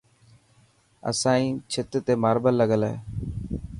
[1.09, 2.95] اسائي ڇت تي ماربل لگل هي.